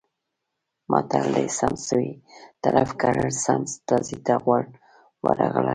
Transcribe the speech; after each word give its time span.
متل 0.91 1.27
دی: 1.35 1.47
سم 1.57 1.73
سوی 1.87 2.09
طرف 2.63 2.89
کړل 3.01 3.29
سم 3.43 3.61
تازي 3.87 4.17
ته 4.25 4.33
غول 4.43 4.65
ورغلل. 5.23 5.69